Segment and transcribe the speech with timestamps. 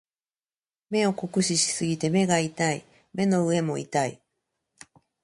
[0.89, 2.83] 目を酷使しすぎて目が痛い。
[3.13, 4.19] 目の上も痛い。